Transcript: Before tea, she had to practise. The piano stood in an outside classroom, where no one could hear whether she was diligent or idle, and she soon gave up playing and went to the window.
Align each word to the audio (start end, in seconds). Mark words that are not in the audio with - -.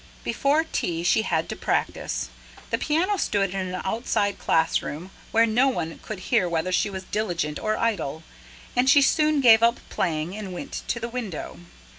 Before 0.23 0.63
tea, 0.63 1.03
she 1.03 1.21
had 1.21 1.47
to 1.49 1.55
practise. 1.55 2.29
The 2.71 2.79
piano 2.79 3.17
stood 3.17 3.51
in 3.51 3.67
an 3.71 3.81
outside 3.85 4.39
classroom, 4.39 5.11
where 5.31 5.45
no 5.45 5.67
one 5.67 5.99
could 5.99 6.21
hear 6.31 6.49
whether 6.49 6.71
she 6.71 6.89
was 6.89 7.03
diligent 7.03 7.59
or 7.59 7.77
idle, 7.77 8.23
and 8.75 8.89
she 8.89 9.03
soon 9.03 9.41
gave 9.41 9.61
up 9.61 9.79
playing 9.89 10.35
and 10.35 10.53
went 10.53 10.81
to 10.87 10.99
the 10.99 11.07
window. 11.09 11.59